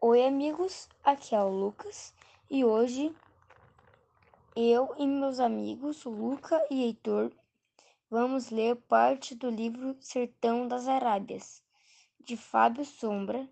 Oi, 0.00 0.24
amigos, 0.24 0.88
aqui 1.02 1.34
é 1.34 1.42
o 1.42 1.48
Lucas 1.48 2.14
e 2.48 2.64
hoje 2.64 3.12
eu 4.54 4.94
e 4.96 5.04
meus 5.04 5.40
amigos 5.40 6.04
Luca 6.04 6.64
e 6.70 6.84
Heitor 6.84 7.32
vamos 8.08 8.48
ler 8.50 8.76
parte 8.76 9.34
do 9.34 9.50
livro 9.50 9.96
Sertão 9.98 10.68
das 10.68 10.86
Arábias, 10.86 11.64
de 12.20 12.36
Fábio 12.36 12.84
Sombra. 12.84 13.50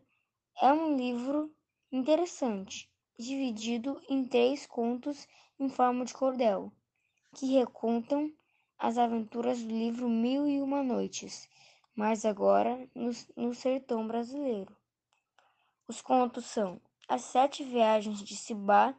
É 0.62 0.72
um 0.72 0.96
livro 0.96 1.52
interessante, 1.90 2.88
dividido 3.18 4.00
em 4.08 4.24
três 4.24 4.66
contos 4.66 5.26
em 5.58 5.68
forma 5.68 6.04
de 6.04 6.14
cordel, 6.14 6.70
que 7.34 7.46
recontam 7.46 8.32
as 8.78 8.98
aventuras 8.98 9.60
do 9.64 9.74
livro 9.74 10.08
Mil 10.08 10.46
e 10.46 10.62
Uma 10.62 10.84
Noites, 10.84 11.48
mas 11.92 12.24
agora 12.24 12.88
no, 12.94 13.10
no 13.36 13.52
sertão 13.52 14.06
brasileiro. 14.06 14.72
Os 15.89 16.03
contos 16.03 16.47
são 16.47 16.80
As 17.09 17.23
Sete 17.23 17.62
Viagens 17.62 18.20
de 18.20 18.37
Cibá, 18.37 18.92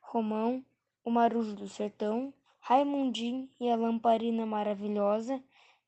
Romão, 0.00 0.64
O 1.02 1.10
Marujo 1.10 1.56
do 1.56 1.68
Sertão, 1.68 2.32
Raimundinho 2.60 3.50
e 3.58 3.68
a 3.68 3.74
Lamparina 3.74 4.46
Maravilhosa, 4.46 5.42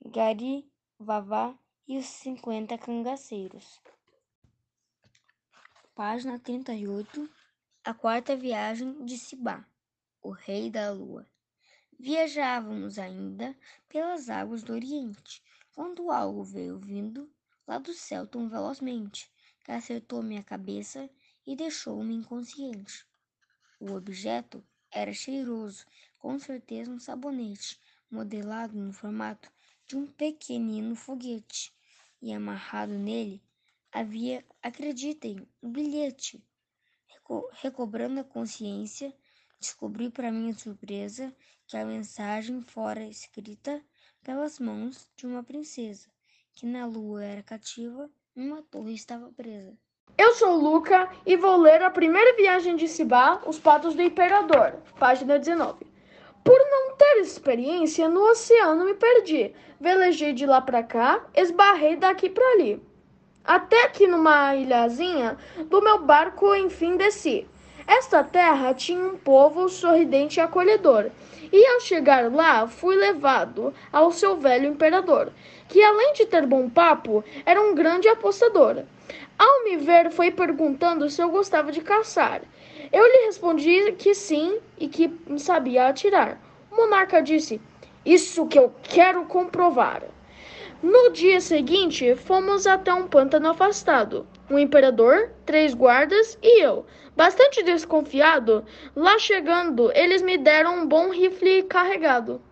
Gari, 0.05 0.69
Vavá 0.99 1.57
e 1.87 1.97
os 1.97 2.07
Cinquenta 2.07 2.77
Cangaceiros. 2.77 3.81
Página 5.95 6.41
38 6.41 7.31
A 7.85 7.95
Quarta 7.95 8.35
Viagem 8.35 9.05
de 9.05 9.19
Cibá, 9.19 9.65
o 10.21 10.31
Rei 10.31 10.69
da 10.69 10.91
Lua. 10.91 11.25
Viajávamos 11.97 12.99
ainda 12.99 13.57
pelas 13.89 14.29
águas 14.29 14.65
do 14.65 14.73
Oriente, 14.73 15.41
quando 15.73 16.11
algo 16.11 16.43
veio 16.43 16.81
vindo 16.81 17.33
lá 17.65 17.79
do 17.79 17.93
céu 17.93 18.27
tão 18.27 18.49
velozmente 18.49 19.31
que 19.63 19.73
acertou 19.73 20.23
minha 20.23 20.43
cabeça 20.43 21.09
e 21.47 21.57
deixou-me 21.57 22.15
inconsciente. 22.15 23.07
O 23.81 23.93
objeto 23.93 24.65
era 24.91 25.13
cheiroso, 25.13 25.85
com 26.19 26.39
certeza 26.39 26.91
um 26.91 26.99
sabonete, 26.99 27.81
modelado 28.11 28.79
no 28.79 28.93
formato 28.93 29.51
de 29.87 29.97
um 29.97 30.07
pequenino 30.07 30.95
foguete, 30.95 31.75
e 32.21 32.33
amarrado 32.33 32.93
nele 32.93 33.43
havia, 33.93 34.45
acreditem, 34.63 35.47
um 35.63 35.71
bilhete. 35.71 36.43
Reco 37.09 37.49
recobrando 37.53 38.21
a 38.21 38.25
consciência, 38.25 39.15
descobri 39.61 40.11
para 40.11 40.33
minha 40.33 40.55
surpresa 40.55 41.35
que 41.67 41.77
a 41.77 41.85
mensagem 41.85 42.63
fora 42.63 43.07
escrita 43.07 43.85
pelas 44.23 44.59
mãos 44.59 45.09
de 45.15 45.27
uma 45.27 45.43
princesa, 45.43 46.09
que 46.55 46.65
na 46.65 46.87
lua 46.87 47.23
era 47.23 47.43
cativa 47.43 48.11
uma 48.35 48.63
torre 48.63 48.95
estava 48.95 49.31
presa. 49.37 49.73
Eu 50.17 50.33
sou 50.35 50.57
Luca 50.57 51.09
e 51.25 51.37
vou 51.37 51.57
ler 51.57 51.83
a 51.83 51.91
primeira 51.91 52.35
viagem 52.37 52.77
de 52.77 52.89
Sibá, 52.89 53.43
Os 53.47 53.59
Patos 53.59 53.95
do 53.95 54.03
Imperador, 54.03 54.75
página 54.99 55.39
19. 55.39 55.87
Por 56.45 56.59
não 56.71 56.97
ter 56.97 57.21
experiência 57.21 58.09
no 58.09 58.23
oceano, 58.31 58.85
me 58.85 58.95
perdi. 58.95 59.55
Velejei 59.81 60.33
de 60.33 60.47
lá 60.47 60.61
para 60.61 60.83
cá, 60.83 61.25
esbarrei 61.35 61.97
daqui 61.97 62.29
para 62.29 62.45
ali. 62.53 62.83
Até 63.45 63.89
que 63.89 64.07
numa 64.07 64.55
ilhazinha 64.55 65.37
do 65.69 65.83
meu 65.83 66.03
barco 66.03 66.55
enfim 66.55 66.97
desci. 66.97 67.47
Esta 67.87 68.23
terra 68.23 68.75
tinha 68.75 69.05
um 69.05 69.17
povo 69.17 69.69
sorridente 69.69 70.39
e 70.39 70.43
acolhedor. 70.43 71.11
E 71.53 71.67
ao 71.67 71.81
chegar 71.81 72.33
lá, 72.33 72.67
fui 72.67 72.97
levado 72.97 73.75
ao 73.93 74.11
seu 74.11 74.37
velho 74.37 74.69
imperador, 74.69 75.31
que 75.69 75.83
além 75.83 76.15
de 76.15 76.25
ter 76.25 76.47
bom 76.47 76.69
papo, 76.69 77.23
era 77.45 77.61
um 77.61 77.75
grande 77.75 78.09
apostador. 78.09 78.85
Ao 79.39 79.65
me 79.65 79.77
ver, 79.77 80.11
foi 80.11 80.31
perguntando 80.31 81.11
se 81.11 81.21
eu 81.21 81.29
gostava 81.29 81.71
de 81.71 81.81
caçar. 81.81 82.43
Eu 82.93 83.05
lhe 83.05 83.27
respondi 83.27 83.93
que 83.93 84.15
sim 84.15 84.59
e 84.79 84.89
que 84.89 85.13
sabia 85.39 85.89
atirar. 85.89 86.39
O 86.71 86.77
monarca 86.77 87.21
disse: 87.21 87.61
Isso 88.05 88.47
que 88.47 88.59
eu 88.59 88.73
quero 88.83 89.25
comprovar. 89.27 90.03
No 90.83 91.13
dia 91.13 91.41
seguinte, 91.41 92.17
fomos 92.17 92.67
até 92.67 92.93
um 92.93 93.07
pântano 93.07 93.49
afastado. 93.49 94.27
O 94.51 94.59
imperador, 94.59 95.33
três 95.47 95.75
guardas 95.75 96.37
e 96.43 96.61
eu. 96.61 96.85
Bastante 97.15 97.63
desconfiado, 97.63 98.67
lá 98.97 99.17
chegando, 99.17 99.93
eles 99.93 100.23
me 100.23 100.37
deram 100.37 100.81
um 100.81 100.89
bom 100.89 101.11
rifle 101.11 101.63
carregado. 101.63 102.43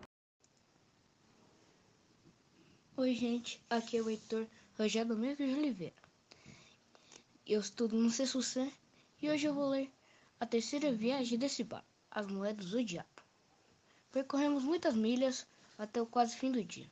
Oi, 2.97 3.13
gente, 3.17 3.61
aqui 3.69 3.97
é 3.97 4.01
o 4.01 4.09
Heitor 4.09 4.47
Rogério 4.79 5.09
Domingos 5.09 5.39
de 5.39 5.53
Oliveira. 5.53 5.95
Eu 7.45 7.59
estudo 7.59 7.97
no 7.97 8.11
CSUC 8.11 8.73
e 9.21 9.29
hoje 9.29 9.49
eu 9.49 9.55
vou 9.55 9.71
ler 9.71 9.91
a 10.39 10.47
terceira 10.47 10.93
viagem 10.93 11.37
desse 11.37 11.65
bar, 11.65 11.85
As 12.09 12.29
Moedas 12.29 12.67
do 12.67 12.85
Diabo. 12.85 13.09
Percorremos 14.13 14.63
muitas 14.63 14.95
milhas 14.95 15.45
até 15.77 16.01
o 16.01 16.07
quase 16.07 16.37
fim 16.37 16.53
do 16.53 16.63
dia 16.63 16.87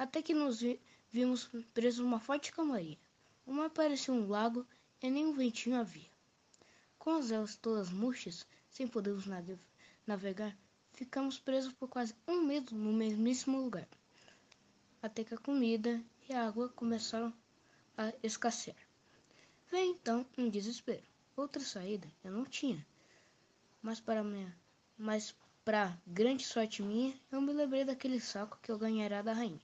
até 0.00 0.22
que 0.22 0.32
nos 0.32 0.64
vimos 1.10 1.50
presos 1.74 2.00
numa 2.00 2.18
forte 2.18 2.50
calmaria. 2.52 2.96
O 3.44 3.52
mar 3.52 3.68
parecia 3.68 4.14
um 4.14 4.26
lago 4.26 4.66
e 5.02 5.10
nem 5.10 5.26
um 5.26 5.34
ventinho 5.34 5.78
havia. 5.78 6.08
Com 6.98 7.16
as 7.16 7.28
velas 7.28 7.54
todas 7.56 7.90
murchas, 7.90 8.46
sem 8.70 8.88
podermos 8.88 9.26
navegar, 10.06 10.56
ficamos 10.94 11.38
presos 11.38 11.74
por 11.74 11.86
quase 11.86 12.14
um 12.26 12.40
mês 12.40 12.64
no 12.70 12.94
mesmíssimo 12.94 13.60
lugar, 13.60 13.86
até 15.02 15.22
que 15.22 15.34
a 15.34 15.38
comida 15.38 16.02
e 16.26 16.32
a 16.32 16.46
água 16.46 16.70
começaram 16.70 17.30
a 17.94 18.10
escassear. 18.22 18.78
Veio 19.70 19.90
então 19.90 20.24
um 20.38 20.48
desespero. 20.48 21.04
Outra 21.36 21.60
saída 21.60 22.10
eu 22.24 22.32
não 22.32 22.46
tinha, 22.46 22.86
mas 23.82 24.00
para 24.00 24.24
minha, 24.24 24.56
mas 24.96 25.34
para 25.62 25.94
grande 26.06 26.46
sorte 26.46 26.82
minha, 26.82 27.14
eu 27.30 27.38
me 27.42 27.52
lembrei 27.52 27.84
daquele 27.84 28.18
saco 28.18 28.58
que 28.62 28.72
eu 28.72 28.78
ganhara 28.78 29.22
da 29.22 29.34
rainha. 29.34 29.60